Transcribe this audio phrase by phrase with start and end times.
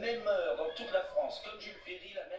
[0.00, 2.38] même heure dans toute la France, comme Jules Ferry, la même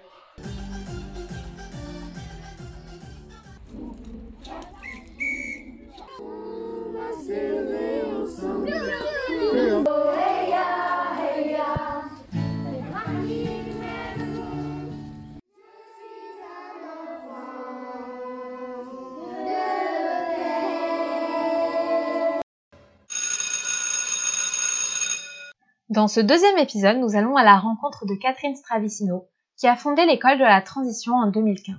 [25.90, 29.26] Dans ce deuxième épisode, nous allons à la rencontre de Catherine Stravicino,
[29.58, 31.76] qui a fondé l'école de la transition en 2015.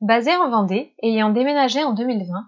[0.00, 2.46] Basée en Vendée ayant déménagé en 2020,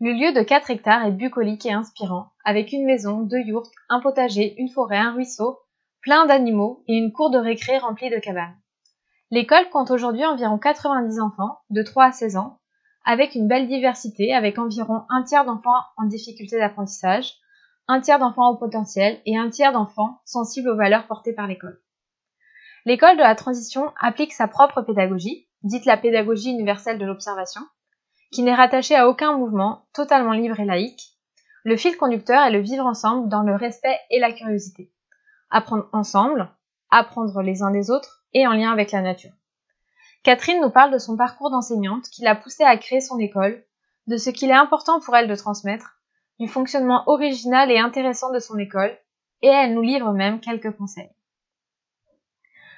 [0.00, 4.00] le lieu de 4 hectares est bucolique et inspirant, avec une maison, deux yourtes, un
[4.00, 5.58] potager, une forêt, un ruisseau,
[6.00, 8.56] plein d'animaux et une cour de récré remplie de cabanes.
[9.30, 12.58] L'école compte aujourd'hui environ 90 enfants, de 3 à 16 ans,
[13.04, 17.34] avec une belle diversité, avec environ un tiers d'enfants en difficulté d'apprentissage,
[17.88, 21.80] un tiers d'enfants au potentiel et un tiers d'enfants sensibles aux valeurs portées par l'école.
[22.84, 27.60] L'école de la transition applique sa propre pédagogie, dite la pédagogie universelle de l'observation,
[28.32, 31.18] qui n'est rattachée à aucun mouvement, totalement libre et laïque.
[31.64, 34.92] Le fil conducteur est le vivre ensemble dans le respect et la curiosité.
[35.50, 36.50] Apprendre ensemble,
[36.90, 39.32] apprendre les uns des autres et en lien avec la nature.
[40.24, 43.64] Catherine nous parle de son parcours d'enseignante qui l'a poussée à créer son école,
[44.06, 46.01] de ce qu'il est important pour elle de transmettre,
[46.40, 48.96] du fonctionnement original et intéressant de son école,
[49.42, 51.10] et elle nous livre même quelques conseils.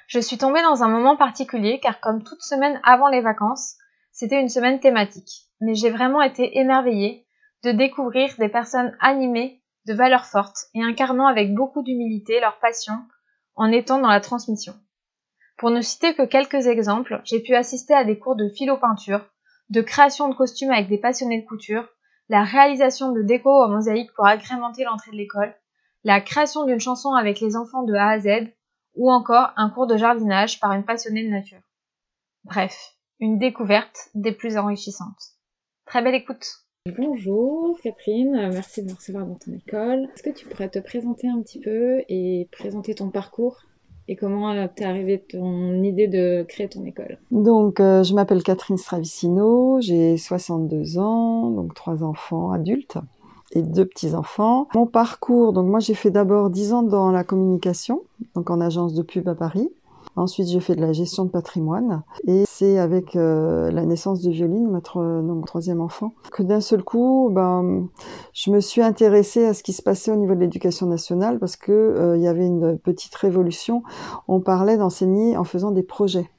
[0.07, 3.75] Je suis tombée dans un moment particulier car comme toute semaine avant les vacances,
[4.11, 7.25] c'était une semaine thématique, mais j'ai vraiment été émerveillée
[7.63, 12.93] de découvrir des personnes animées de valeurs fortes et incarnant avec beaucoup d'humilité leur passion
[13.55, 14.73] en étant dans la transmission.
[15.57, 19.25] Pour ne citer que quelques exemples, j'ai pu assister à des cours de philo-peinture,
[19.69, 21.87] de création de costumes avec des passionnés de couture,
[22.29, 25.53] la réalisation de déco en mosaïque pour agrémenter l'entrée de l'école,
[26.03, 28.47] la création d'une chanson avec les enfants de A à Z,
[28.95, 31.61] ou encore un cours de jardinage par une passionnée de nature.
[32.43, 35.33] Bref, une découverte des plus enrichissantes.
[35.85, 36.45] Très belle écoute.
[36.97, 40.07] Bonjour Catherine, merci de me recevoir dans ton école.
[40.13, 43.63] Est-ce que tu pourrais te présenter un petit peu et présenter ton parcours?
[44.07, 47.17] Et comment t'es arrivée ton idée de créer ton école?
[47.31, 52.97] Donc, euh, je m'appelle Catherine Stravicino, j'ai 62 ans, donc trois enfants adultes
[53.51, 54.67] et deux petits-enfants.
[54.75, 58.03] Mon parcours, donc moi j'ai fait d'abord 10 ans dans la communication,
[58.35, 59.69] donc en agence de pub à Paris.
[60.15, 62.03] Ensuite, j'ai fait de la gestion de patrimoine.
[62.25, 66.83] Et c'est avec euh, la naissance de Violine, notre donc, troisième enfant, que d'un seul
[66.83, 67.87] coup, ben,
[68.33, 71.57] je me suis intéressée à ce qui se passait au niveau de l'éducation nationale parce
[71.57, 73.83] que euh, il y avait une petite révolution.
[74.27, 76.29] On parlait d'enseigner en faisant des projets.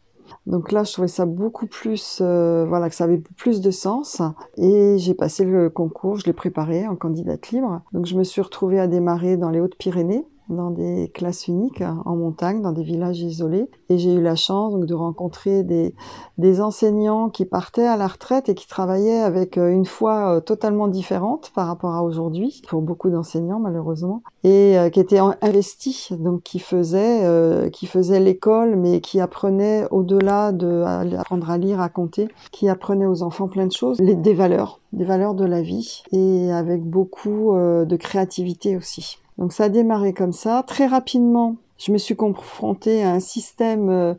[0.46, 4.22] Donc là, je trouvais ça beaucoup plus, euh, voilà, que ça avait plus de sens.
[4.56, 7.82] Et j'ai passé le concours, je l'ai préparé en candidate libre.
[7.92, 12.16] Donc je me suis retrouvée à démarrer dans les Hautes-Pyrénées dans des classes uniques en
[12.16, 13.68] montagne, dans des villages isolés.
[13.88, 15.94] Et j'ai eu la chance donc, de rencontrer des,
[16.38, 20.40] des enseignants qui partaient à la retraite et qui travaillaient avec euh, une foi euh,
[20.40, 26.12] totalement différente par rapport à aujourd'hui, pour beaucoup d'enseignants malheureusement, et euh, qui étaient investis,
[26.12, 30.82] donc qui faisaient, euh, qui faisaient l'école, mais qui apprenaient au-delà de
[31.16, 34.80] apprendre à lire, à compter, qui apprenaient aux enfants plein de choses, les, des valeurs,
[34.92, 39.18] des valeurs de la vie, et avec beaucoup de créativité aussi.
[39.38, 40.62] Donc ça a démarré comme ça.
[40.66, 44.14] Très rapidement, je me suis confrontée à un système euh,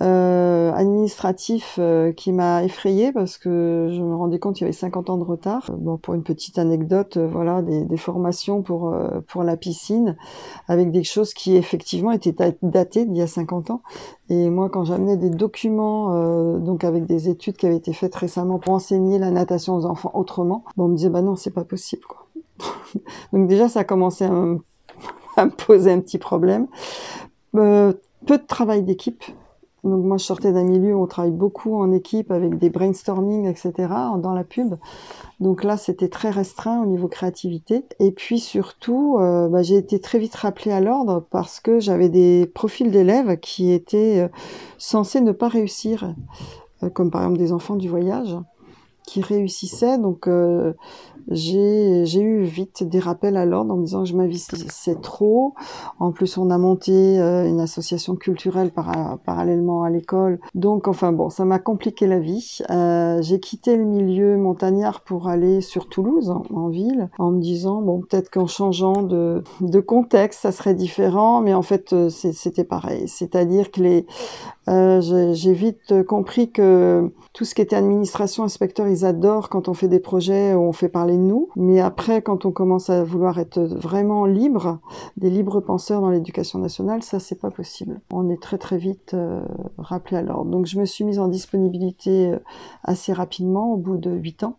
[0.00, 4.72] euh, administratif euh, qui m'a effrayée parce que je me rendais compte qu'il y avait
[4.72, 5.70] 50 ans de retard.
[5.78, 8.92] Bon, pour une petite anecdote, voilà, des, des, formations pour
[9.28, 10.16] pour la piscine
[10.66, 13.82] avec des choses qui effectivement étaient datées d'il y a 50 ans.
[14.28, 18.58] Et moi, quand j'amenais des documents, donc avec des études qui avaient été faites récemment
[18.58, 21.64] pour enseigner la natation aux enfants autrement, bon, on me disait bah non, c'est pas
[21.64, 22.21] possible quoi.
[23.32, 24.24] Donc déjà, ça a commencé
[25.36, 26.66] à me, poser un petit problème.
[27.54, 27.92] Euh,
[28.26, 29.24] peu de travail d'équipe.
[29.84, 33.48] Donc moi, je sortais d'un milieu où on travaille beaucoup en équipe avec des brainstorming,
[33.48, 33.72] etc.
[34.18, 34.76] dans la pub.
[35.40, 37.84] Donc là, c'était très restreint au niveau créativité.
[37.98, 42.08] Et puis surtout, euh, bah, j'ai été très vite rappelée à l'ordre parce que j'avais
[42.08, 44.28] des profils d'élèves qui étaient euh,
[44.78, 46.14] censés ne pas réussir,
[46.94, 48.36] comme par exemple des enfants du voyage
[49.04, 49.98] qui réussissaient.
[49.98, 50.28] Donc
[51.28, 55.54] j'ai eu vite des rappels à l'ordre en me disant que je m'investissais trop.
[55.98, 60.40] En plus, on a monté euh, une association culturelle par, parallèlement à l'école.
[60.54, 62.58] Donc, enfin bon, ça m'a compliqué la vie.
[62.70, 67.82] Euh, j'ai quitté le milieu montagnard pour aller sur Toulouse, en, ville, en me disant,
[67.82, 69.42] bon, peut-être qu'en changeant de,
[69.80, 71.40] contexte, ça serait différent.
[71.40, 73.08] Mais en fait, euh, c'était pareil.
[73.08, 74.06] C'est-à-dire que les...
[74.66, 79.88] J'ai vite compris que tout ce qui était administration, inspecteur ils adorent quand on fait
[79.88, 81.48] des projets où on fait parler nous.
[81.56, 84.78] Mais après, quand on commence à vouloir être vraiment libre,
[85.16, 88.00] des libres penseurs dans l'éducation nationale, ça, c'est pas possible.
[88.12, 89.42] On est très très vite euh,
[89.78, 90.50] rappelé à l'ordre.
[90.50, 92.38] Donc, je me suis mise en disponibilité euh,
[92.84, 94.56] assez rapidement, au bout de huit ans.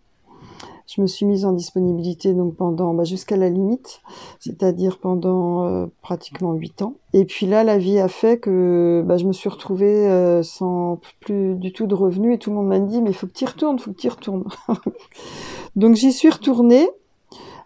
[0.85, 4.01] Je me suis mise en disponibilité donc pendant bah, jusqu'à la limite,
[4.39, 6.95] c'est-à-dire pendant euh, pratiquement huit ans.
[7.13, 11.55] Et puis là, la vie a fait que bah, je me suis retrouvée sans plus
[11.55, 13.79] du tout de revenus et tout le monde m'a dit mais faut que tu retournes,
[13.79, 14.43] faut que tu retournes.
[15.75, 16.89] donc j'y suis retournée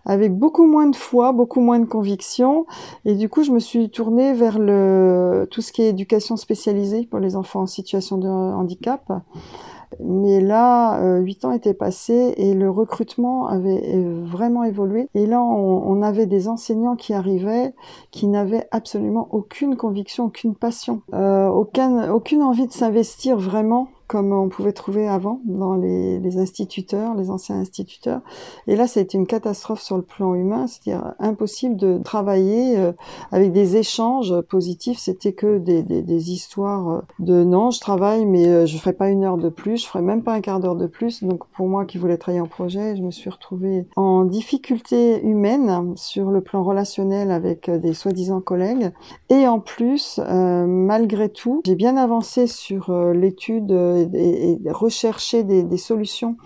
[0.07, 2.65] avec beaucoup moins de foi, beaucoup moins de conviction.
[3.03, 7.05] Et du coup, je me suis tournée vers le, tout ce qui est éducation spécialisée
[7.05, 9.11] pour les enfants en situation de handicap.
[10.03, 15.09] Mais là, euh, huit ans étaient passés et le recrutement avait vraiment évolué.
[15.13, 17.73] Et là, on, avait des enseignants qui arrivaient
[18.11, 24.31] qui n'avaient absolument aucune conviction, aucune passion, euh, aucune, aucune envie de s'investir vraiment comme
[24.31, 28.21] on pouvait trouver avant dans les, les, instituteurs, les anciens instituteurs.
[28.67, 32.77] Et là, ça a été une catastrophe sur le plan humain, c'est-à-dire impossible de travailler
[32.77, 32.93] euh,
[33.31, 34.97] avec des échanges positifs.
[34.97, 38.93] C'était que des, des, des, histoires euh, de non, je travaille, mais euh, je ferai
[38.93, 41.23] pas une heure de plus, je ferai même pas un quart d'heure de plus.
[41.23, 45.93] Donc pour moi qui voulais travailler en projet, je me suis retrouvée en difficulté humaine
[45.97, 48.91] sur le plan relationnel avec des soi-disant collègues.
[49.29, 56.37] Et en plus, malgré tout, j'ai bien avancé sur l'étude et, rechercher des, solutions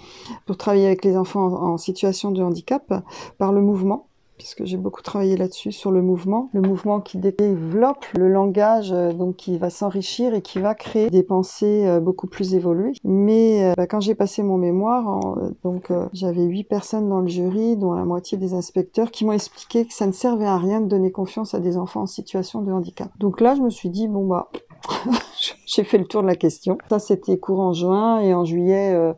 [0.46, 3.04] pour travailler avec les enfants en, situation de handicap
[3.38, 4.08] par le mouvement
[4.42, 9.14] puisque j'ai beaucoup travaillé là-dessus sur le mouvement, le mouvement qui développe le langage, euh,
[9.14, 12.94] donc qui va s'enrichir et qui va créer des pensées euh, beaucoup plus évoluées.
[13.04, 17.78] Mais euh, bah, quand j'ai passé mon mémoire, donc j'avais huit personnes dans le jury,
[17.78, 20.88] dont la moitié des inspecteurs, qui m'ont expliqué que ça ne servait à rien de
[20.88, 23.12] donner confiance à des enfants en situation de handicap.
[23.20, 24.50] Donc là, je me suis dit bon bah
[25.66, 26.78] j'ai fait le tour de la question.
[26.90, 29.14] Ça, c'était courant juin et en juillet, euh,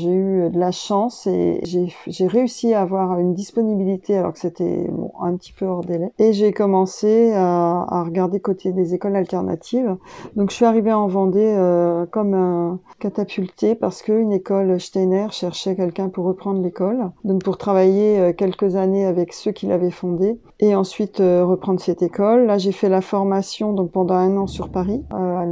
[0.00, 4.86] j'ai eu de la chance et j'ai réussi à avoir une disponibilité alors que c'était
[4.88, 6.12] bon, un petit peu hors délai.
[6.20, 9.96] Et j'ai commencé à, à, regarder côté des écoles alternatives.
[10.36, 15.74] Donc je suis arrivée en Vendée euh, comme un catapulté parce qu'une école Steiner cherchait
[15.74, 17.10] quelqu'un pour reprendre l'école.
[17.24, 21.80] Donc pour travailler euh, quelques années avec ceux qui l'avaient fondée et ensuite euh, reprendre
[21.80, 22.46] cette école.
[22.46, 25.02] Là j'ai fait la formation donc pendant un an sur Paris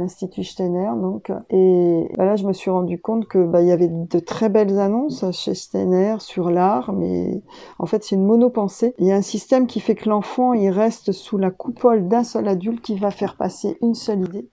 [0.07, 0.91] l'Institut Steiner.
[1.01, 4.37] Donc et bah, là je me suis rendu compte que bah, y avait de très
[4.37, 7.41] très belles annonces chez Steiner sur l'art, mais
[7.79, 8.93] en fait c'est une monopensée.
[8.99, 12.23] Il y a un système qui fait que l'enfant il reste sous la coupole d'un
[12.23, 14.47] seul adulte qui va faire passer une seule idée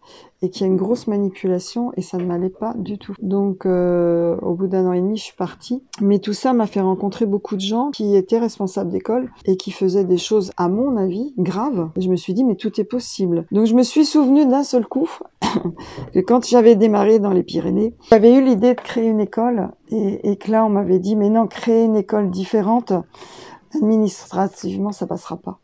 [0.44, 3.14] et qui a une grosse manipulation et ça ne m'allait pas du tout.
[3.22, 5.82] Donc euh, au bout d'un an et demi, je suis partie.
[6.02, 9.70] Mais tout ça m'a fait rencontrer beaucoup de gens qui étaient responsables d'école et qui
[9.70, 11.90] faisaient des choses, à mon avis, graves.
[11.96, 13.46] Et je me suis dit, mais tout est possible.
[13.52, 15.10] Donc je me suis souvenu d'un seul coup
[16.12, 20.30] que quand j'avais démarré dans les Pyrénées, j'avais eu l'idée de créer une école et,
[20.30, 22.92] et que là, on m'avait dit, mais non, créer une école différente,
[23.74, 25.58] administrativement, ça passera pas.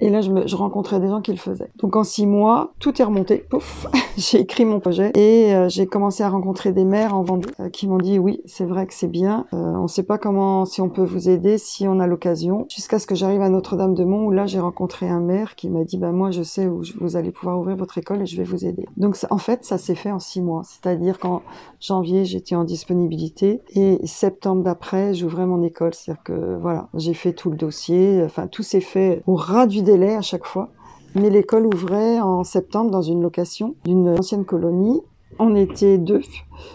[0.00, 1.70] Et là, je, me, je, rencontrais des gens qui le faisaient.
[1.78, 3.38] Donc en six mois, tout est remonté.
[3.38, 3.86] Pouf,
[4.16, 7.68] j'ai écrit mon projet et euh, j'ai commencé à rencontrer des maires en Vendée euh,
[7.68, 9.46] qui m'ont dit oui, c'est vrai que c'est bien.
[9.52, 12.66] Euh, on ne sait pas comment, si on peut vous aider, si on a l'occasion.
[12.70, 15.98] Jusqu'à ce que j'arrive à Notre-Dame-de-Mont où là, j'ai rencontré un maire qui m'a dit
[15.98, 18.64] bah moi, je sais où vous allez pouvoir ouvrir votre école et je vais vous
[18.64, 18.86] aider.
[18.96, 20.62] Donc en fait, ça s'est fait en six mois.
[20.64, 21.42] C'est-à-dire qu'en
[21.80, 25.92] janvier, j'étais en disponibilité et septembre d'après, j'ouvrais mon école.
[25.92, 28.22] C'est-à-dire que voilà, j'ai fait tout le dossier.
[28.24, 30.68] Enfin, tout s'est fait au ras du délai à chaque fois.
[31.16, 35.02] Mais l'école ouvrait en septembre dans une location d'une ancienne colonie.
[35.38, 36.22] On était deux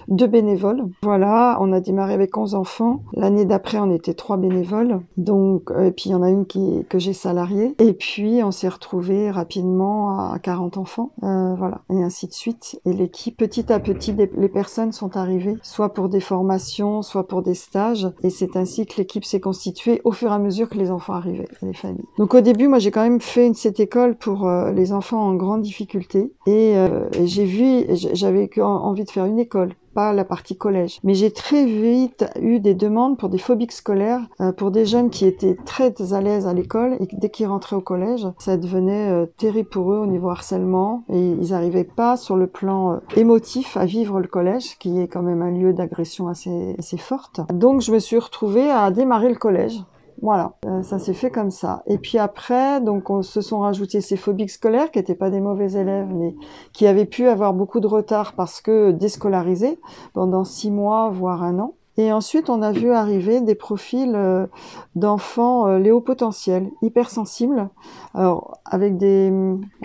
[0.08, 0.86] deux bénévoles.
[1.04, 3.04] Voilà, on a démarré avec 11 enfants.
[3.14, 5.00] L'année d'après, on était trois bénévoles.
[5.18, 7.76] Donc, euh, et puis il y en a une qui, que j'ai salariée.
[7.80, 11.12] Et puis, on s'est retrouvé rapidement à 40 enfants.
[11.24, 12.80] Euh, voilà, et ainsi de suite.
[12.86, 17.42] Et l'équipe, petit à petit, les personnes sont arrivées, soit pour des formations, soit pour
[17.42, 18.08] des stages.
[18.24, 21.14] Et c'est ainsi que l'équipe s'est constituée au fur et à mesure que les enfants
[21.14, 22.06] arrivaient, les familles.
[22.18, 25.36] Donc au début, moi, j'ai quand même fait cette école pour euh, les enfants en
[25.36, 26.32] grande difficulté.
[26.46, 31.00] Et, et j'ai vu, j'avais envie de faire une école pas la partie collège.
[31.04, 35.10] Mais j'ai très vite eu des demandes pour des phobiques scolaires, euh, pour des jeunes
[35.10, 39.10] qui étaient très à l'aise à l'école et dès qu'ils rentraient au collège, ça devenait
[39.10, 42.98] euh, terrible pour eux au niveau harcèlement et ils n'arrivaient pas sur le plan euh,
[43.16, 47.42] émotif à vivre le collège, qui est quand même un lieu d'agression assez, assez forte.
[47.54, 49.82] Donc je me suis retrouvée à démarrer le collège
[50.22, 51.84] voilà, euh, ça s'est fait comme ça.
[51.88, 55.42] Et puis après, donc on se sont rajoutés ces phobiques scolaires qui n'étaient pas des
[55.42, 56.36] mauvais élèves, mais
[56.74, 59.80] qui avaient pu avoir beaucoup de retard parce que déscolarisés
[60.14, 61.74] pendant six mois, voire un an.
[62.00, 64.48] Et ensuite, on a vu arriver des profils euh,
[64.96, 67.70] d'enfants euh, léopotentiels, hypersensibles,
[68.14, 69.30] alors avec des,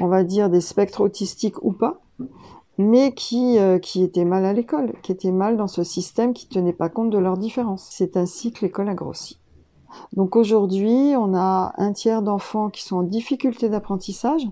[0.00, 2.02] on va dire, des spectres autistiques ou pas,
[2.78, 6.48] mais qui, euh, qui étaient mal à l'école, qui étaient mal dans ce système qui
[6.48, 7.88] tenait pas compte de leurs différences.
[7.90, 9.40] C'est ainsi que l'école a grossi.
[10.12, 14.42] Donc aujourd'hui, on a un tiers d'enfants qui sont en difficulté d'apprentissage,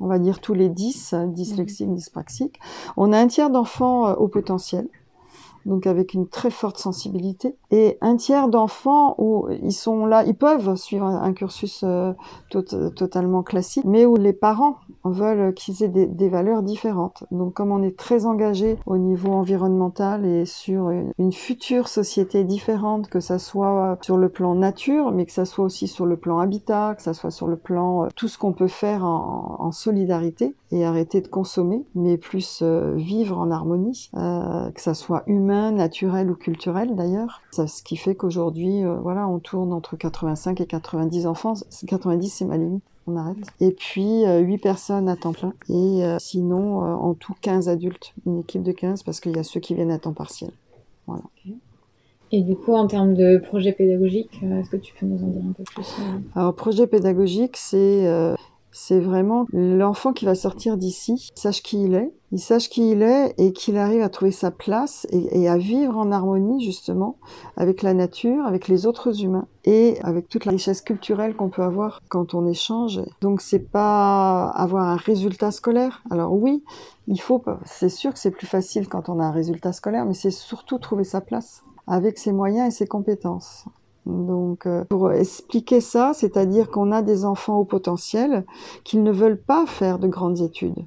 [0.00, 2.58] on va dire tous les 10, dyslexiques, dyspraxiques.
[2.96, 4.88] On a un tiers d'enfants euh, au potentiel,
[5.66, 10.34] donc avec une très forte sensibilité, et un tiers d'enfants où ils sont là, ils
[10.34, 12.12] peuvent suivre un cursus euh,
[12.50, 17.24] totalement classique, mais où les parents veulent qu'ils aient des, valeurs différentes.
[17.30, 23.08] Donc comme on est très engagé au niveau environnemental et sur une, future société différente,
[23.08, 26.38] que ça soit sur le plan nature, mais que ça soit aussi sur le plan
[26.38, 30.56] habitat, que ça soit sur le plan euh, tout ce qu'on peut faire en, solidarité
[30.72, 35.49] et arrêter de consommer, mais plus euh, vivre en harmonie, euh, que ça soit humain,
[35.50, 37.42] naturel ou culturel d'ailleurs.
[37.52, 41.54] Ce qui fait qu'aujourd'hui, euh, voilà, on tourne entre 85 et 90 enfants.
[41.86, 43.36] 90 c'est ma limite on arrête.
[43.60, 45.52] Et puis euh, 8 personnes à temps plein.
[45.68, 48.14] Et euh, sinon, euh, en tout 15 adultes.
[48.26, 50.50] Une équipe de 15 parce qu'il y a ceux qui viennent à temps partiel.
[51.06, 51.22] Voilà.
[51.44, 51.54] Okay.
[52.32, 55.42] Et du coup, en termes de projet pédagogique, est-ce que tu peux nous en dire
[55.48, 55.96] un peu plus
[56.36, 58.08] Alors, projet pédagogique, c'est
[58.72, 63.02] c'est vraiment l'enfant qui va sortir d'ici, sache qui il est, il sache qui il
[63.02, 67.16] est et qu'il arrive à trouver sa place et, et, à vivre en harmonie justement
[67.56, 71.62] avec la nature, avec les autres humains et avec toute la richesse culturelle qu'on peut
[71.62, 73.00] avoir quand on échange.
[73.20, 76.02] Donc c'est pas avoir un résultat scolaire.
[76.10, 76.62] Alors oui,
[77.08, 80.14] il faut, c'est sûr que c'est plus facile quand on a un résultat scolaire, mais
[80.14, 83.64] c'est surtout trouver sa place avec ses moyens et ses compétences.
[84.10, 88.44] Donc, euh, pour expliquer ça, c'est-à-dire qu'on a des enfants au potentiel
[88.84, 90.84] qui ne veulent pas faire de grandes études.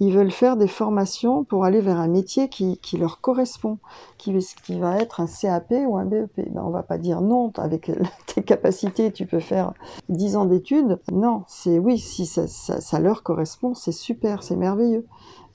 [0.00, 3.78] Ils veulent faire des formations pour aller vers un métier qui, leur correspond,
[4.18, 4.34] qui,
[4.70, 6.50] va être un CAP ou un BEP.
[6.50, 7.92] Ben, on va pas dire non, avec
[8.26, 9.74] tes capacités, tu peux faire
[10.08, 10.98] 10 ans d'études.
[11.12, 15.06] Non, c'est oui, si ça, ça, ça leur correspond, c'est super, c'est merveilleux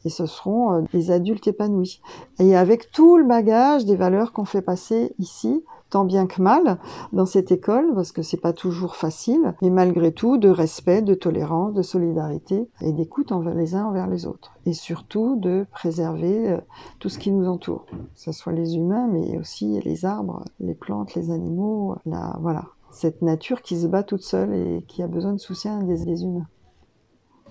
[0.06, 2.02] et ce seront euh, des adultes épanouis.
[2.40, 6.80] Et avec tout le bagage des valeurs qu'on fait passer ici, tant bien que mal
[7.14, 11.14] dans cette école parce que c'est pas toujours facile mais malgré tout de respect, de
[11.14, 14.54] tolérance, de solidarité et d'écoute envers les uns envers les autres.
[14.66, 16.58] Et surtout de préserver euh,
[17.00, 20.76] tout ce qui nous entoure, que ce soit les humains mais aussi les arbres, les
[20.76, 25.08] plantes, les animaux, la voilà, cette nature qui se bat toute seule et qui a
[25.08, 26.48] besoin de soutien des, des humains.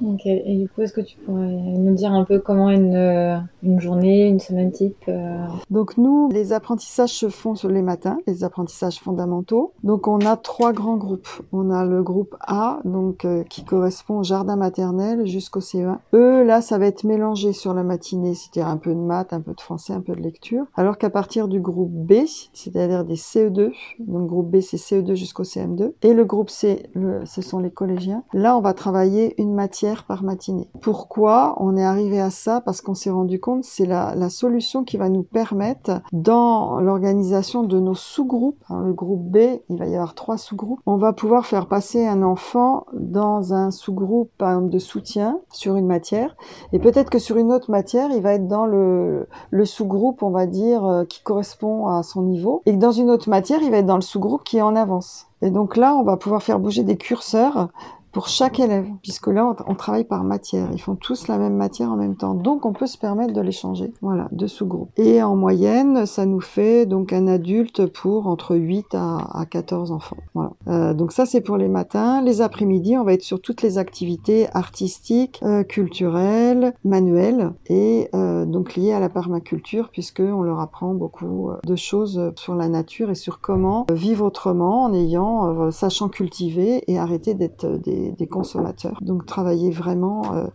[0.04, 3.38] Ok, et du coup, est-ce que tu pourrais nous dire un peu comment une, euh,
[3.62, 5.46] une journée, une semaine type euh...
[5.70, 9.72] Donc nous, les apprentissages se font sur les matins, les apprentissages fondamentaux.
[9.84, 11.28] Donc on a trois grands groupes.
[11.52, 15.96] On a le groupe A, donc euh, qui correspond au jardin maternel jusqu'au CE1.
[16.12, 19.40] Eux, là, ça va être mélangé sur la matinée, c'est-à-dire un peu de maths, un
[19.40, 20.66] peu de français, un peu de lecture.
[20.74, 25.44] Alors qu'à partir du groupe B, c'est-à-dire des CE2, donc groupe B c'est CE2 jusqu'au
[25.44, 28.24] CM2, et le groupe C, le, ce sont les collégiens.
[28.34, 30.68] Là, on va travailler une matière par matinée.
[30.80, 32.60] Pourquoi on est arrivé à ça?
[32.60, 37.62] Parce qu'on s'est rendu compte c'est la, la, solution qui va nous permettre dans l'organisation
[37.62, 38.62] de nos sous-groupes.
[38.68, 39.38] Hein, le groupe B,
[39.68, 40.80] il va y avoir trois sous-groupes.
[40.86, 46.36] On va pouvoir faire passer un enfant dans un sous-groupe de soutien sur une matière
[46.72, 50.30] et peut-être que sur une autre matière, il va être dans le, le sous-groupe, on
[50.30, 53.70] va dire, euh, qui correspond à son niveau et que dans une autre matière, il
[53.70, 55.26] va être dans le sous-groupe qui est en avance.
[55.42, 57.68] Et donc là, on va pouvoir faire bouger des curseurs
[58.16, 60.70] pour chaque élève, puisque là, on, travaille par matière.
[60.72, 62.32] Ils font tous la même matière en même temps.
[62.32, 63.92] Donc, on peut se permettre de les changer.
[64.00, 64.88] Voilà, de sous-groupes.
[64.96, 69.92] Et en moyenne, ça nous fait donc un adulte pour entre 8 à, à 14
[69.92, 70.16] enfants.
[70.32, 70.52] Voilà.
[70.66, 72.22] Euh, donc ça, c'est pour les matins.
[72.22, 78.46] Les après-midi, on va être sur toutes les activités artistiques, euh, culturelles, manuelles et euh,
[78.46, 82.68] donc liées à la permaculture, puisque on leur apprend beaucoup euh, de choses sur la
[82.68, 88.05] nature et sur comment vivre autrement en ayant, euh, sachant cultiver et arrêter d'être des
[88.10, 88.98] des, consommateurs.
[89.02, 90.46] Donc travailler vraiment euh,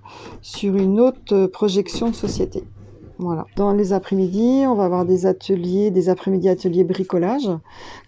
[0.42, 2.64] sur une autre projection de société.
[3.22, 3.46] Voilà.
[3.56, 7.50] Dans les après-midi, on va avoir des ateliers, des après-midi ateliers bricolage,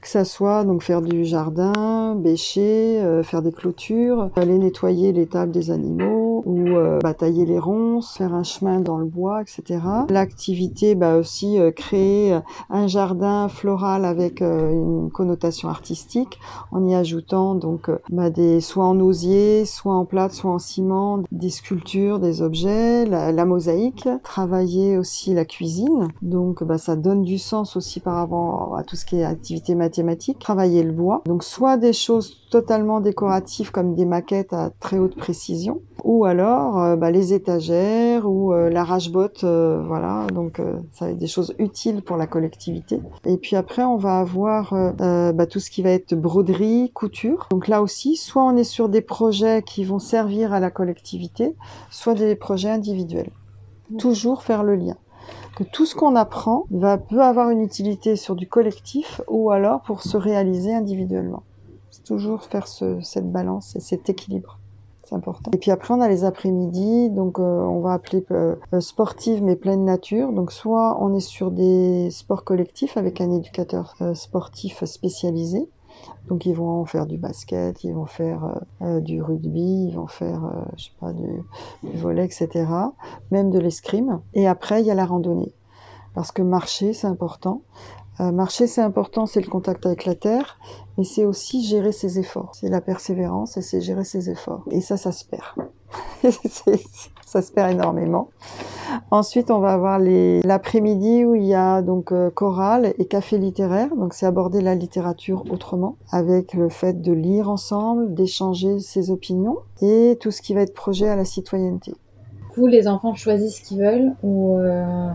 [0.01, 5.27] que ça soit donc faire du jardin, bêcher, euh, faire des clôtures, aller nettoyer les
[5.27, 9.79] tables des animaux ou euh, batailler les ronces, faire un chemin dans le bois, etc.
[10.09, 16.39] L'activité, bah aussi euh, créer un jardin floral avec euh, une connotation artistique,
[16.71, 21.23] en y ajoutant donc bah, des soit en osier, soit en plâtre, soit en ciment,
[21.31, 26.07] des sculptures, des objets, la, la mosaïque, travailler aussi la cuisine.
[26.21, 29.75] Donc bah, ça donne du sens aussi par rapport à tout ce qui est activité
[29.75, 30.39] mathématique.
[30.39, 31.21] Travailler le bois.
[31.25, 36.79] Donc soit des choses totalement décoratives comme des maquettes à très haute précision, ou alors
[36.79, 40.27] euh, bah, les étagères ou euh, l'arrache-botte, euh, voilà.
[40.33, 42.99] Donc euh, ça va être des choses utiles pour la collectivité.
[43.25, 47.47] Et puis après on va avoir euh, bah, tout ce qui va être broderie, couture.
[47.51, 51.55] Donc là aussi, soit on est sur des projets qui vont servir à la collectivité,
[51.89, 53.31] soit des projets individuels.
[53.97, 54.95] Toujours faire le lien.
[55.55, 59.81] Que tout ce qu'on apprend va, peut avoir une utilité sur du collectif ou alors
[59.81, 61.43] pour se réaliser individuellement.
[61.91, 64.57] C'est toujours faire ce, cette balance et cet équilibre.
[65.53, 69.55] Et puis après, on a les après-midi, donc euh, on va appeler euh, sportive mais
[69.55, 70.31] pleine nature.
[70.31, 75.69] Donc soit on est sur des sports collectifs avec un éducateur euh, sportif spécialisé,
[76.27, 80.07] donc ils vont faire du basket, ils vont faire euh, euh, du rugby, ils vont
[80.07, 81.43] faire, euh, je sais pas, du,
[81.83, 82.65] du, volet, etc.
[83.31, 84.21] Même de l'escrime.
[84.33, 85.53] Et après, il y a la randonnée.
[86.13, 87.61] Parce que marcher, c'est important.
[88.19, 90.59] Euh, marcher, c'est important, c'est le contact avec la terre,
[90.97, 92.51] mais c'est aussi gérer ses efforts.
[92.53, 94.63] C'est la persévérance et c'est gérer ses efforts.
[94.69, 95.43] Et ça, ça se perd.
[97.25, 98.29] ça se perd énormément.
[99.09, 103.95] Ensuite, on va avoir l'après-midi où il y a donc euh, chorale et café littéraire.
[103.95, 109.57] Donc, c'est aborder la littérature autrement, avec le fait de lire ensemble, d'échanger ses opinions
[109.81, 111.95] et tout ce qui va être projet à la citoyenneté.
[112.53, 115.09] Coup, les enfants choisissent ce qu'ils veulent ou euh,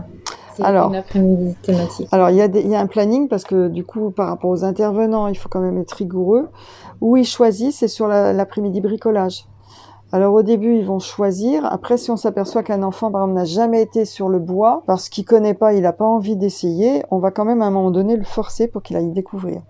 [0.59, 3.67] c'est une après-midi thématique Alors, il y, a des, y a un planning parce que
[3.67, 6.49] du coup, par rapport aux intervenants, il faut quand même être rigoureux.
[7.01, 9.45] Où ils choisissent, c'est sur l'après-midi bricolage.
[10.11, 11.65] Alors au début, ils vont choisir.
[11.65, 15.07] Après, si on s'aperçoit qu'un enfant, par exemple, n'a jamais été sur le bois, parce
[15.07, 17.91] qu'il connaît pas, il n'a pas envie d'essayer, on va quand même à un moment
[17.91, 19.61] donné le forcer pour qu'il aille découvrir.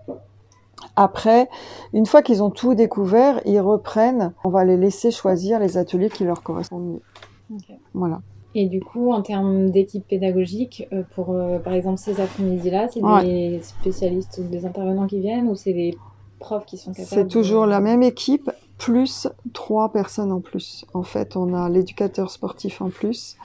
[0.96, 1.48] Après,
[1.92, 4.32] une fois qu'ils ont tout découvert, ils reprennent.
[4.44, 7.56] On va les laisser choisir les ateliers qui leur correspondent mieux.
[7.56, 7.78] Okay.
[7.94, 8.20] Voilà.
[8.54, 13.00] Et du coup, en termes d'équipe pédagogique, euh, pour euh, par exemple ces après-midi-là, c'est
[13.02, 13.24] Ouais.
[13.24, 15.96] des spécialistes ou des intervenants qui viennent ou c'est des
[16.40, 17.70] profs qui sont capables C'est toujours de...
[17.70, 20.84] la même équipe, plus trois personnes en plus.
[20.94, 23.36] En fait, on a l'éducateur sportif en plus,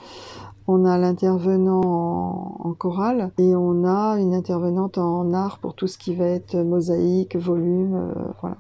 [0.68, 5.86] on a l'intervenant en, en chorale et on a une intervenante en art pour tout
[5.88, 8.58] ce qui va être mosaïque, volume, euh, voilà.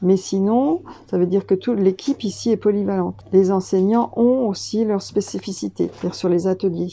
[0.00, 3.16] Mais sinon, ça veut dire que toute l'équipe ici est polyvalente.
[3.32, 6.92] Les enseignants ont aussi leur spécificité, c'est-à-dire sur les ateliers.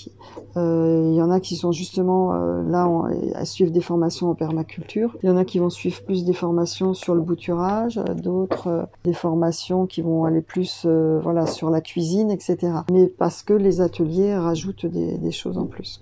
[0.58, 3.04] Euh, il y en a qui sont justement euh, là on,
[3.36, 5.16] à suivre des formations en permaculture.
[5.22, 8.84] Il y en a qui vont suivre plus des formations sur le bouturage, d'autres euh,
[9.04, 12.58] des formations qui vont aller plus voilà sur la cuisine, etc.
[12.92, 16.00] Mais parce que les ateliers rajoutent des, des choses en plus.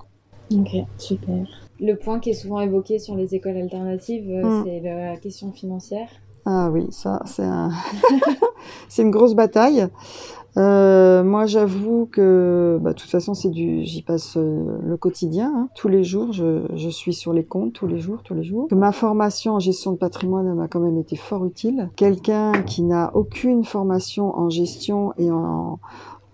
[0.53, 1.45] Ok, super.
[1.79, 4.63] Le point qui est souvent évoqué sur les écoles alternatives, Mm.
[4.65, 6.07] c'est la question financière.
[6.45, 7.71] Ah oui, ça c'est un...
[8.97, 9.87] une grosse bataille.
[10.55, 15.51] Euh, moi, j'avoue que, bah, de toute façon, c'est du, j'y passe euh, le quotidien,
[15.55, 15.69] hein.
[15.75, 16.31] tous les jours.
[16.31, 18.67] Je, je suis sur les comptes tous les jours, tous les jours.
[18.67, 21.89] Que ma formation en gestion de patrimoine m'a quand même été fort utile.
[21.95, 25.79] Quelqu'un qui n'a aucune formation en gestion et en,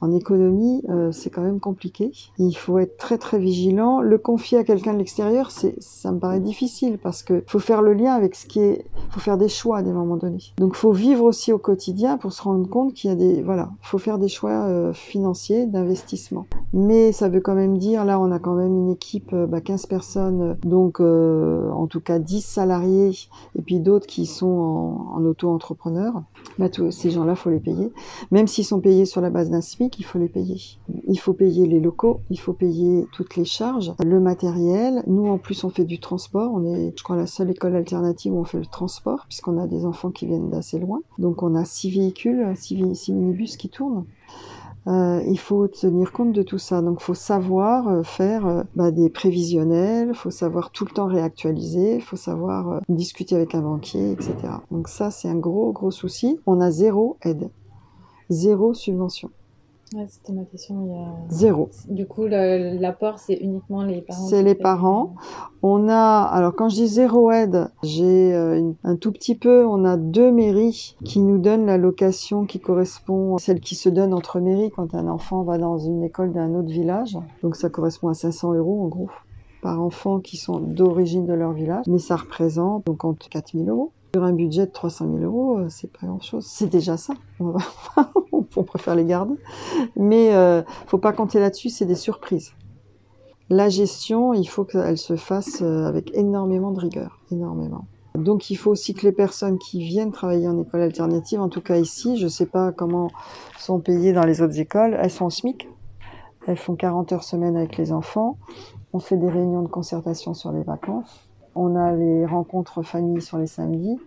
[0.02, 2.12] en économie, euh, c'est quand même compliqué.
[2.38, 4.02] Il faut être très très vigilant.
[4.02, 7.82] Le confier à quelqu'un de l'extérieur, c'est, ça me paraît difficile parce que faut faire
[7.82, 10.54] le lien avec ce qui est, faut faire des choix à des moments donnés.
[10.58, 13.70] Donc faut vivre aussi au quotidien pour se rendre compte qu'il y a des, voilà,
[13.82, 16.46] faut faire des choix euh, financiers, d'investissement.
[16.74, 19.62] Mais ça veut quand même dire, là on a quand même une équipe, euh, bah,
[19.62, 23.12] 15 personnes, donc euh, en tout cas 10 salariés
[23.58, 26.22] et puis d'autres qui sont en, en auto-entrepreneur.
[26.58, 27.92] Bah, tous ces gens-là, faut les payer.
[28.32, 30.60] Même s'ils sont payés sur la base d'un SMIC, il faut les payer.
[31.08, 35.04] Il faut payer les locaux, il faut payer toutes les charges, le matériel.
[35.08, 36.52] Nous, en plus, on fait du transport.
[36.54, 39.68] On est, je crois, la seule école alternative où on fait le transport, puisqu'on a
[39.68, 41.02] des enfants qui viennent d'assez loin.
[41.18, 42.76] Donc, on a six véhicules, six,
[43.10, 44.06] minibus qui tournent.
[44.88, 46.82] Euh, il faut tenir compte de tout ça.
[46.82, 52.00] Donc, faut savoir euh, faire euh, bah, des prévisionnels, faut savoir tout le temps réactualiser,
[52.00, 54.34] faut savoir discuter avec un banquier, etc.
[54.72, 56.40] Donc ça, c'est un gros, gros souci.
[56.46, 57.50] On a zéro aide,
[58.30, 59.32] zéro subvention,
[59.96, 60.86] Ouais, c'était ma question.
[60.86, 61.36] Il y a...
[61.36, 61.70] zéro.
[61.88, 64.28] Du coup, l'apport, c'est uniquement les parents.
[64.28, 65.16] C'est les parents.
[65.64, 69.84] On a, alors quand je dis zéro aide, j'ai euh, un tout petit peu, on
[69.86, 74.14] a deux mairies qui nous donnent la location qui correspond à celle qui se donne
[74.14, 77.18] entre mairies quand un enfant va dans une école d'un autre village.
[77.42, 79.10] Donc ça correspond à 500 euros en gros
[79.62, 81.86] par enfant qui sont d'origine de leur village.
[81.88, 83.92] Mais ça représente donc entre 4000 euros.
[84.14, 86.46] Sur un budget de 300 000 euros, euh, c'est pas grand chose.
[86.46, 87.14] C'est déjà ça.
[87.40, 89.36] On préfère les garder.
[89.96, 92.54] Mais euh, faut pas compter là-dessus, c'est des surprises.
[93.52, 97.86] La gestion, il faut qu'elle se fasse euh, avec énormément de rigueur, énormément.
[98.16, 101.62] Donc il faut aussi que les personnes qui viennent travailler en école alternative, en tout
[101.62, 103.10] cas ici, je ne sais pas comment
[103.58, 105.70] sont payées dans les autres écoles, elles sont au SMIC,
[106.48, 108.38] elles font 40 heures semaine avec les enfants,
[108.94, 113.38] on fait des réunions de concertation sur les vacances, on a les rencontres famille sur
[113.38, 114.00] les samedis.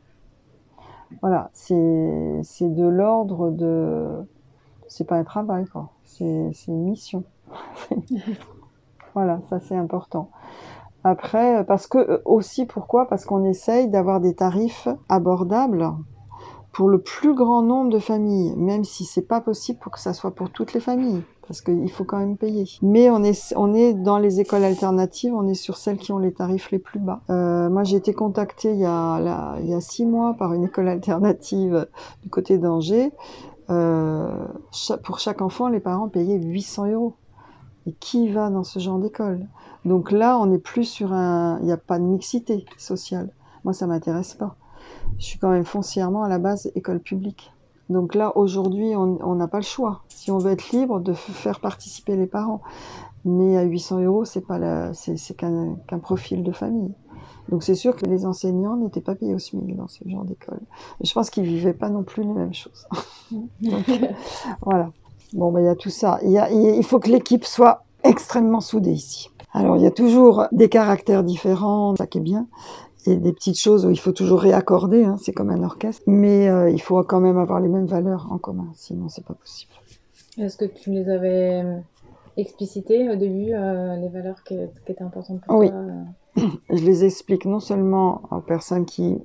[1.20, 4.26] Voilà, c'est de l'ordre de...
[4.88, 5.90] C'est pas un travail, quoi.
[6.04, 7.24] C'est une mission.
[9.14, 10.30] Voilà, ça c'est important.
[11.04, 13.08] Après, parce que euh, aussi pourquoi?
[13.08, 15.90] Parce qu'on essaye d'avoir des tarifs abordables
[16.72, 20.14] pour le plus grand nombre de familles, même si c'est pas possible pour que ça
[20.14, 21.22] soit pour toutes les familles.
[21.46, 22.66] Parce qu'il faut quand même payer.
[22.82, 26.70] Mais on est, dans les écoles alternatives, on est sur celles qui ont les tarifs
[26.70, 27.20] les plus bas.
[27.30, 31.86] Euh, moi, j'ai été contactée il y, a, six mois par une école alternative
[32.22, 33.12] du côté d'Angers.
[33.70, 34.30] Euh,
[35.04, 37.14] pour chaque enfant, les parents payaient 800 euros.
[37.86, 39.48] Et qui va dans ce genre d'école?
[39.84, 41.58] Donc là, on n'est plus sur un...
[41.60, 43.30] Il n'y a pas de mixité sociale.
[43.64, 44.56] Moi, ça m'intéresse pas.
[45.18, 47.52] Je suis quand même foncièrement à la base école publique.
[47.92, 50.02] Donc là, aujourd'hui, on n'a pas le choix.
[50.08, 52.62] Si on veut être libre, de faire participer les parents.
[53.24, 56.92] Mais à 800 euros, c'est pas c'est qu'un profil de famille.
[57.48, 60.60] Donc c'est sûr que les enseignants n'étaient pas payés au SMIC dans ce genre d'école.
[61.02, 62.86] Je pense qu'ils vivaient pas non plus les mêmes choses.
[64.62, 64.90] voilà.
[65.34, 66.18] Bon, ben, il y a tout ça.
[66.22, 66.40] Il,
[66.76, 69.30] il faut que l'équipe soit extrêmement soudée ici.
[69.54, 72.46] Alors, il y a toujours des caractères différents, ça qui est bien,
[73.06, 76.02] et des petites choses où il faut toujours réaccorder, hein, c'est comme un orchestre.
[76.06, 79.34] Mais euh, il faut quand même avoir les mêmes valeurs en commun, sinon c'est pas
[79.34, 79.72] possible.
[80.38, 81.64] Est-ce que tu les avais
[82.36, 85.68] explicitées au début, euh, les valeurs qui, qui, étaient importantes pour oui.
[85.68, 86.02] toi euh
[86.70, 89.18] Je les explique non seulement aux personnes qui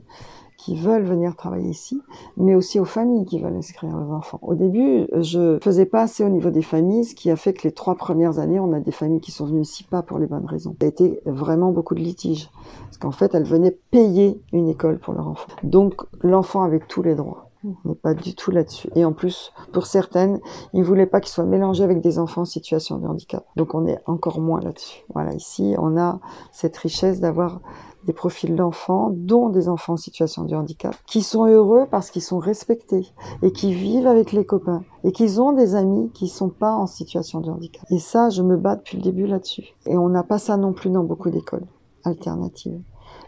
[0.58, 2.02] qui veulent venir travailler ici,
[2.36, 4.40] mais aussi aux familles qui veulent inscrire leurs enfants.
[4.42, 7.64] Au début, je faisais pas assez au niveau des familles, ce qui a fait que
[7.64, 10.28] les trois premières années, on a des familles qui sont venues ici pas pour les
[10.28, 10.76] bonnes raisons.
[10.80, 12.50] Ça a été vraiment beaucoup de litiges,
[12.86, 15.48] parce qu'en fait, elles venaient payer une école pour leur enfant.
[15.64, 17.48] Donc, l'enfant avait tous les droits.
[17.64, 18.90] On n'est pas du tout là-dessus.
[18.96, 20.40] Et en plus, pour certaines,
[20.74, 23.46] ils voulaient pas qu'ils soient mélangés avec des enfants en situation de handicap.
[23.56, 25.04] Donc on est encore moins là-dessus.
[25.14, 26.20] Voilà, ici, on a
[26.52, 27.60] cette richesse d'avoir
[28.08, 32.24] des profils d'enfants, dont des enfants en situation de handicap, qui sont heureux parce qu'ils
[32.24, 33.06] sont respectés
[33.44, 36.88] et qui vivent avec les copains et qu'ils ont des amis qui sont pas en
[36.88, 37.84] situation de handicap.
[37.92, 39.76] Et ça, je me bats depuis le début là-dessus.
[39.86, 41.68] Et on n'a pas ça non plus dans beaucoup d'écoles
[42.06, 42.80] alternatives.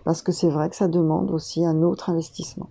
[0.05, 2.69] Parce que c'est vrai que ça demande aussi un autre investissement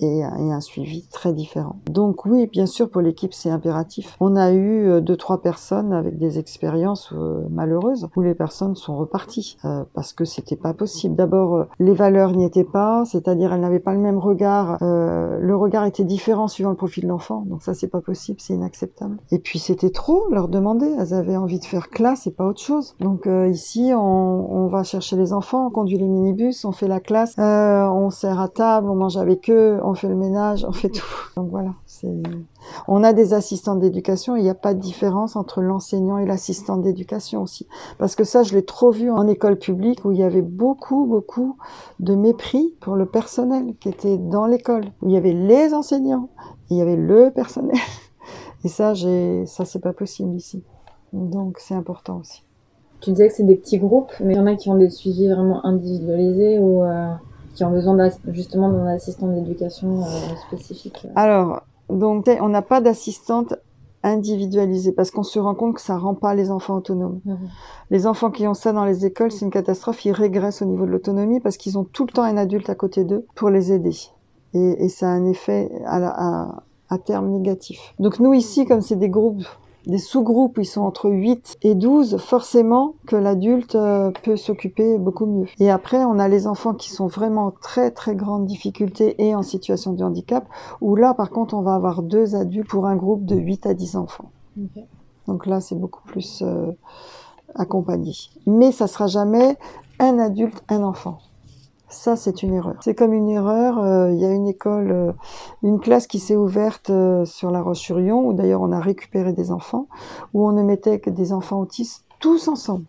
[0.00, 1.76] et, un suivi très différent.
[1.90, 4.16] Donc oui, bien sûr, pour l'équipe, c'est impératif.
[4.20, 8.76] On a eu euh, deux, trois personnes avec des expériences euh, malheureuses où les personnes
[8.76, 11.14] sont reparties euh, parce que c'était pas possible.
[11.16, 14.78] D'abord, les valeurs n'y étaient pas, c'est-à-dire elles n'avaient pas le même regard.
[14.80, 18.54] le regard était différent suivant le profil de l'enfant, donc ça c'est pas possible, c'est
[18.54, 19.18] inacceptable.
[19.30, 20.88] Et puis c'était trop leur demander.
[20.98, 22.94] Elles avaient envie de faire classe et pas autre chose.
[23.00, 27.00] Donc ici, on, on, va chercher les enfants, on conduit les minibus, on fait la
[27.00, 30.90] classe, on sert à table, on mange avec eux, on fait le ménage, on fait
[30.90, 31.06] tout.
[31.36, 31.74] Donc voilà,
[32.86, 36.76] on a des assistants d'éducation il n'y a pas de différence entre l'enseignant et l'assistant
[36.76, 37.66] d'éducation aussi.
[37.98, 41.06] Parce que ça, je l'ai trop vu en école publique où il y avait beaucoup,
[41.06, 41.56] beaucoup
[42.00, 44.84] de mépris pour le personnel qui était dans l'école.
[45.02, 46.28] Il y avait les enseignants,
[46.70, 47.76] il y avait le personnel.
[48.64, 50.62] Et ça, ça c'est pas possible ici.
[51.12, 52.42] Donc c'est important aussi.
[53.00, 54.90] Tu disais que c'est des petits groupes, mais il y en a qui ont des
[54.90, 57.12] suivis vraiment individualisés ou euh,
[57.58, 60.06] qui ont besoin justement d'un assistant d'éducation euh,
[60.46, 61.12] spécifique euh.
[61.16, 63.54] Alors, donc on n'a pas d'assistante
[64.04, 67.18] individualisée parce qu'on se rend compte que ça rend pas les enfants autonomes.
[67.24, 67.48] Mhm.
[67.90, 70.04] Les enfants qui ont ça dans les écoles, c'est une catastrophe.
[70.04, 72.76] Ils régressent au niveau de l'autonomie parce qu'ils ont tout le temps un adulte à
[72.76, 73.96] côté d'eux pour les aider.
[74.54, 77.92] Et, et ça a un effet à, à, à terme négatif.
[77.98, 79.42] Donc nous ici, comme c'est des groupes
[79.88, 85.24] des sous-groupes, ils sont entre 8 et 12, forcément que l'adulte euh, peut s'occuper beaucoup
[85.24, 85.46] mieux.
[85.60, 89.42] Et après, on a les enfants qui sont vraiment très très grandes difficultés et en
[89.42, 90.46] situation de handicap,
[90.82, 93.74] où là, par contre, on va avoir deux adultes pour un groupe de 8 à
[93.74, 94.30] 10 enfants.
[95.26, 96.70] Donc là, c'est beaucoup plus euh,
[97.54, 98.12] accompagné.
[98.46, 99.56] Mais ça sera jamais
[99.98, 101.18] un adulte, un enfant.
[101.88, 102.76] Ça, c'est une erreur.
[102.80, 103.78] C'est comme une erreur.
[103.78, 105.12] Euh, il y a une école, euh,
[105.62, 109.50] une classe qui s'est ouverte euh, sur La Roche-sur-Yon, où d'ailleurs on a récupéré des
[109.50, 109.88] enfants,
[110.34, 112.84] où on ne mettait que des enfants autistes tous ensemble.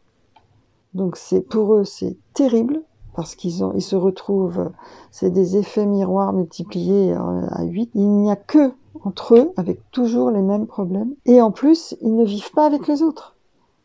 [0.93, 2.81] Donc c'est pour eux, c'est terrible
[3.15, 4.71] parce qu'ils ont, ils se retrouvent,
[5.11, 7.91] c'est des effets miroirs multipliés à 8.
[7.93, 11.13] Il n'y a que entre eux, avec toujours les mêmes problèmes.
[11.25, 13.35] Et en plus, ils ne vivent pas avec les autres.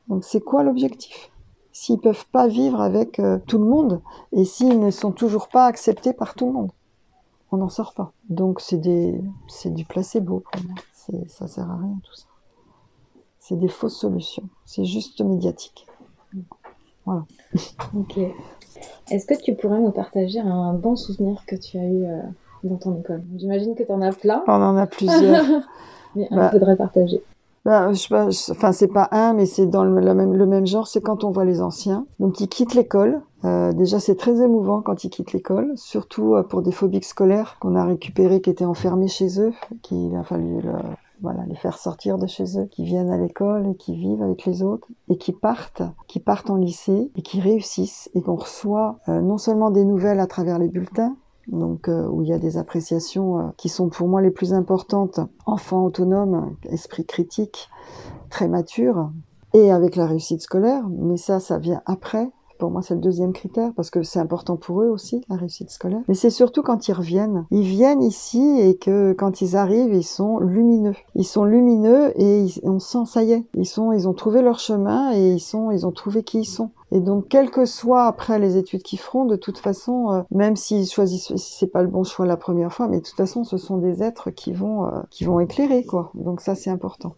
[0.09, 1.31] Donc c'est quoi l'objectif?
[1.75, 4.01] S'ils peuvent pas vivre avec euh, tout le monde
[4.33, 6.71] et s'ils ne sont toujours pas acceptés par tout le monde.
[7.51, 8.13] On n'en sort pas.
[8.31, 10.77] Donc c'est des, c'est du placebo pour moi.
[10.93, 12.27] C'est, ça sert à rien tout ça.
[13.41, 14.49] C'est des fausses solutions.
[14.65, 15.87] C'est juste médiatique.
[17.05, 17.27] Voilà.
[17.95, 18.19] Ok.
[19.11, 22.23] Est-ce que tu pourrais nous partager un bon souvenir que tu as eu euh,
[22.63, 23.23] dans ton école?
[23.37, 24.43] J'imagine que tu en as plein.
[24.47, 25.45] On en a plusieurs.
[26.17, 27.23] Mais un bah, faudrait partager.
[27.65, 30.67] Ben, je sais pas, enfin c'est pas un, mais c'est dans le, même, le même
[30.67, 30.87] genre.
[30.87, 33.23] C'est quand on voit les anciens, donc ils quittent l'école.
[33.45, 37.57] Euh, déjà, c'est très émouvant quand ils quittent l'école, surtout euh, pour des phobiques scolaires
[37.61, 40.61] qu'on a récupérés, qui étaient enfermés chez eux, qu'il a fallu
[41.25, 44.45] voilà, les faire sortir de chez eux, qui viennent à l'école et qui vivent avec
[44.45, 48.99] les autres et qui partent, qui partent en lycée et qui réussissent et qu'on reçoit
[49.09, 51.17] euh, non seulement des nouvelles à travers les bulletins,
[51.49, 54.53] donc euh, où il y a des appréciations euh, qui sont pour moi les plus
[54.53, 55.21] importantes.
[55.47, 57.69] Enfant autonome, esprit critique,
[58.31, 59.11] très mature,
[59.55, 62.31] et avec la réussite scolaire, mais ça, ça vient après.
[62.59, 65.71] Pour moi, c'est le deuxième critère parce que c'est important pour eux aussi, la réussite
[65.71, 66.03] scolaire.
[66.09, 67.47] Mais c'est surtout quand ils reviennent.
[67.51, 70.95] Ils viennent ici et que quand ils arrivent, ils sont lumineux.
[71.15, 74.59] Ils sont lumineux et on sent, ça y est, ils sont, ils ont trouvé leur
[74.59, 76.71] chemin et ils sont, ils ont trouvé qui ils sont.
[76.95, 80.55] Et donc, quel que soit après les études qu'ils feront, de toute façon, euh, même
[80.55, 83.43] s'ils choisissent, si c'est pas le bon choix la première fois, mais de toute façon,
[83.43, 86.13] ce sont des êtres qui vont, euh, qui vont éclairer, quoi.
[86.15, 87.17] Donc ça, c'est important.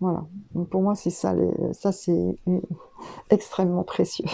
[0.00, 0.24] Voilà.
[0.54, 2.36] Donc pour moi, c'est ça, les, ça c'est
[3.30, 4.26] extrêmement précieux.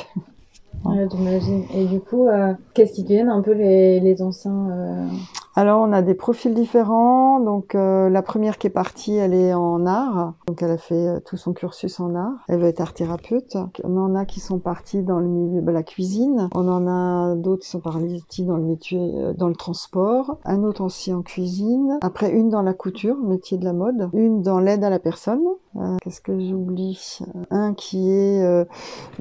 [0.85, 1.65] Ouais, j'imagine.
[1.73, 5.09] Et du coup, euh, qu'est-ce qui deviennent un peu les, les anciens euh,
[5.57, 7.39] Alors, on a des profils différents.
[7.39, 10.35] Donc, euh, la première qui est partie, elle est en art.
[10.49, 12.45] Donc, elle a fait euh, tout son cursus en art.
[12.49, 13.57] Elle va être art thérapeute.
[13.85, 16.49] On en a qui sont partis dans le milieu de la cuisine.
[16.55, 20.39] On en a d'autres qui sont partis dans le métier, euh, dans le transport.
[20.45, 21.99] Un autre aussi en cuisine.
[22.03, 24.11] Après, une dans la couture, métier de la mode.
[24.13, 25.45] Une dans l'aide à la personne.
[25.77, 27.21] Euh, Qu'est-ce que j'oublie?
[27.51, 28.65] Un qui est, euh,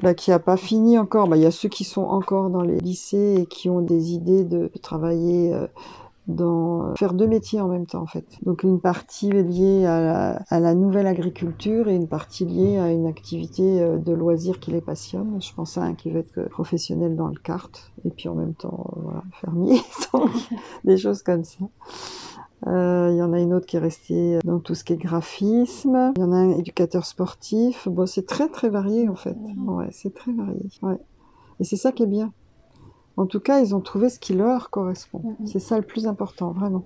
[0.02, 1.28] bah, qui a pas fini encore.
[1.28, 4.14] Bah, il y a ceux qui sont encore dans les lycées et qui ont des
[4.14, 5.54] idées de travailler.
[6.28, 8.24] Euh, dans faire deux métiers en même temps en fait.
[8.44, 12.92] Donc une partie liée à la, à la nouvelle agriculture et une partie liée à
[12.92, 15.40] une activité euh, de loisir qui les passionne.
[15.40, 18.34] Je pense à un qui veut être euh, professionnel dans le kart et puis en
[18.34, 19.80] même temps euh, voilà, fermier,
[20.12, 20.30] donc
[20.84, 21.64] des choses comme ça.
[22.66, 24.96] Euh, Il y en a une autre qui est restée dans tout ce qui est
[24.96, 26.12] graphisme.
[26.16, 27.88] Il y en a un éducateur sportif.
[27.88, 29.36] Bon, c'est très très varié en fait.
[29.66, 30.62] Ouais, c'est très varié.
[30.82, 30.98] Ouais.
[31.60, 32.32] Et c'est ça qui est bien.
[33.16, 35.20] En tout cas, ils ont trouvé ce qui leur correspond.
[35.24, 35.46] Mhm.
[35.46, 36.84] C'est ça le plus important, vraiment.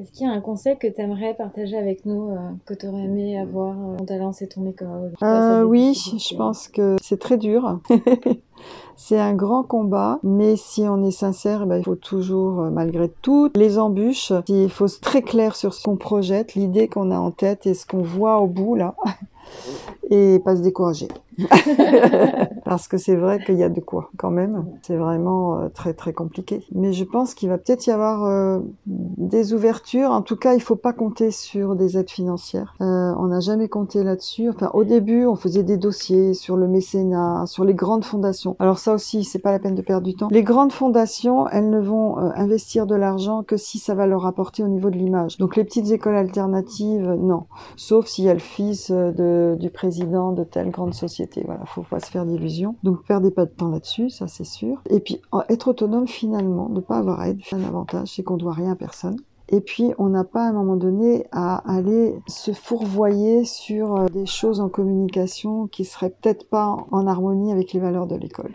[0.00, 2.86] Est-ce qu'il y a un conseil que tu aimerais partager avec nous, euh, que tu
[2.86, 5.12] aurais aimé avoir euh, quand tu as lancé ton école?
[5.22, 7.78] Euh, oui, je pense que c'est très dur.
[8.96, 13.10] c'est un grand combat, mais si on est sincère, ben, il faut toujours, euh, malgré
[13.20, 17.18] toutes les embûches, il faut être très clair sur ce qu'on projette, l'idée qu'on a
[17.18, 18.94] en tête et ce qu'on voit au bout là,
[20.10, 21.08] et pas se décourager.
[22.64, 24.64] Parce que c'est vrai qu'il y a de quoi quand même.
[24.82, 26.64] C'est vraiment euh, très très compliqué.
[26.72, 30.10] Mais je pense qu'il va peut-être y avoir euh, des ouvertures.
[30.10, 32.74] En tout cas, il faut pas compter sur des aides financières.
[32.80, 34.48] Euh, on n'a jamais compté là-dessus.
[34.48, 38.56] Enfin, au début, on faisait des dossiers sur le mécénat, sur les grandes fondations.
[38.58, 40.28] Alors ça aussi, c'est pas la peine de perdre du temps.
[40.30, 44.62] Les grandes fondations, elles ne vont investir de l'argent que si ça va leur apporter
[44.62, 45.38] au niveau de l'image.
[45.38, 47.44] Donc les petites écoles alternatives, non.
[47.76, 51.21] Sauf s'il y a le fils du président de telle grande société.
[51.44, 52.76] Voilà, faut pas se faire d'illusions.
[52.82, 54.80] Donc perdez pas de temps là-dessus, ça c'est sûr.
[54.90, 58.52] Et puis être autonome finalement, ne pas avoir aide, c'est un avantage, c'est qu'on doit
[58.52, 59.16] rien à personne.
[59.54, 64.06] Et puis, on n'a pas à un moment donné à aller se fourvoyer sur euh,
[64.06, 68.14] des choses en communication qui seraient peut-être pas en- en harmonie avec les valeurs de
[68.16, 68.52] l'école.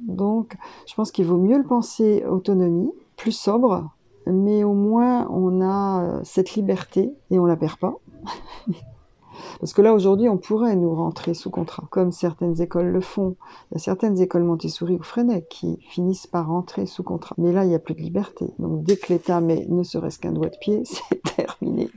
[0.00, 3.90] Donc, je pense qu'il vaut mieux le penser autonomie, plus sobre,
[4.26, 7.96] mais au moins on a euh, cette liberté et on la perd pas.
[9.60, 13.36] Parce que là, aujourd'hui, on pourrait nous rentrer sous contrat, comme certaines écoles le font.
[13.70, 17.34] Il y a certaines écoles Montessori ou Freinet qui finissent par rentrer sous contrat.
[17.38, 18.46] Mais là, il n'y a plus de liberté.
[18.58, 21.90] Donc, dès que l'État met ne serait-ce qu'un doigt de pied, c'est terminé.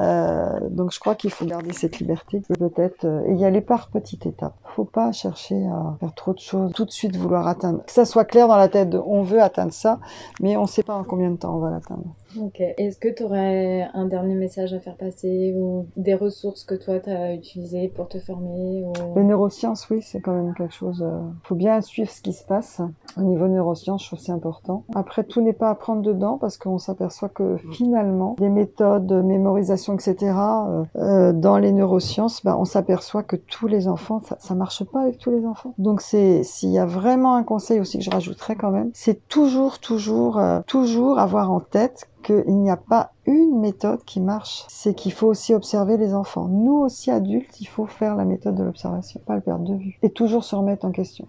[0.00, 3.88] Euh, donc, je crois qu'il faut garder cette liberté et peut-être euh, y aller par
[3.88, 4.54] petites étapes.
[4.74, 7.84] Faut pas chercher à faire trop de choses, tout de suite vouloir atteindre.
[7.84, 9.98] Que ça soit clair dans la tête de on veut atteindre ça,
[10.40, 12.04] mais on ne sait pas en combien de temps on va l'atteindre.
[12.40, 12.60] Ok.
[12.60, 17.00] Est-ce que tu aurais un dernier message à faire passer ou des ressources que toi
[17.00, 18.92] tu as utilisées pour te former ou...
[19.16, 21.02] Les neurosciences, oui, c'est quand même quelque chose.
[21.02, 22.80] euh, faut bien suivre ce qui se passe.
[23.16, 24.84] Au niveau neurosciences, je trouve que c'est important.
[24.94, 29.20] Après, tout n'est pas à prendre dedans parce qu'on s'aperçoit que finalement, des méthodes de
[29.22, 34.36] mémorisation, etc., euh, euh, dans les neurosciences, bah, on s'aperçoit que tous les enfants, ça,
[34.38, 35.74] ça marche pas avec tous les enfants.
[35.78, 39.26] Donc, c'est s'il y a vraiment un conseil aussi que je rajouterais quand même, c'est
[39.28, 44.64] toujours, toujours, euh, toujours avoir en tête qu'il n'y a pas une méthode qui marche.
[44.68, 46.48] C'est qu'il faut aussi observer les enfants.
[46.48, 49.98] Nous aussi, adultes, il faut faire la méthode de l'observation, pas le perdre de vue.
[50.02, 51.26] Et toujours se remettre en question.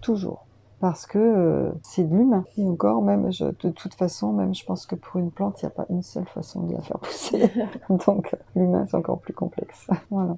[0.00, 0.44] Toujours.
[0.80, 2.44] Parce que euh, c'est de l'humain.
[2.56, 5.66] Et encore, même, je, de toute façon, même, je pense que pour une plante, il
[5.66, 7.50] n'y a pas une seule façon de la faire pousser.
[8.06, 9.88] Donc, l'humain, c'est encore plus complexe.
[10.10, 10.36] Voilà.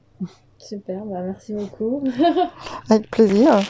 [0.58, 2.02] Super, bah merci beaucoup.
[2.90, 3.60] Avec plaisir.